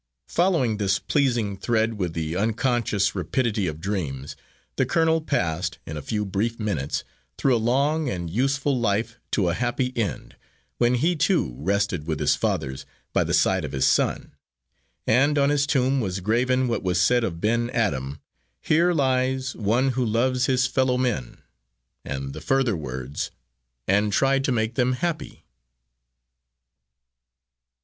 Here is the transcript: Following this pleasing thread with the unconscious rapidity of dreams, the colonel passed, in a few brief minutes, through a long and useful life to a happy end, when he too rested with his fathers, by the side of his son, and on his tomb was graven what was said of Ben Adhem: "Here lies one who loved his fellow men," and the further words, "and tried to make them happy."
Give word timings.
Following 0.29 0.77
this 0.77 0.97
pleasing 0.97 1.55
thread 1.55 1.93
with 1.93 2.13
the 2.13 2.35
unconscious 2.35 3.13
rapidity 3.13 3.67
of 3.67 3.79
dreams, 3.79 4.35
the 4.75 4.83
colonel 4.87 5.21
passed, 5.21 5.77
in 5.85 5.95
a 5.95 6.01
few 6.01 6.25
brief 6.25 6.59
minutes, 6.59 7.03
through 7.37 7.55
a 7.55 7.61
long 7.61 8.09
and 8.09 8.27
useful 8.27 8.75
life 8.79 9.19
to 9.29 9.47
a 9.49 9.53
happy 9.53 9.93
end, 9.95 10.35
when 10.79 10.95
he 10.95 11.15
too 11.15 11.53
rested 11.55 12.07
with 12.07 12.19
his 12.19 12.35
fathers, 12.35 12.83
by 13.13 13.23
the 13.23 13.31
side 13.35 13.63
of 13.63 13.73
his 13.73 13.85
son, 13.85 14.33
and 15.05 15.37
on 15.37 15.51
his 15.51 15.67
tomb 15.67 16.01
was 16.01 16.19
graven 16.19 16.67
what 16.67 16.81
was 16.81 16.99
said 16.99 17.23
of 17.23 17.39
Ben 17.39 17.69
Adhem: 17.69 18.19
"Here 18.59 18.93
lies 18.93 19.55
one 19.55 19.89
who 19.89 20.03
loved 20.03 20.47
his 20.47 20.65
fellow 20.65 20.97
men," 20.97 21.43
and 22.03 22.33
the 22.33 22.41
further 22.41 22.75
words, 22.75 23.29
"and 23.87 24.11
tried 24.11 24.43
to 24.45 24.51
make 24.51 24.73
them 24.73 24.93
happy." 24.93 25.45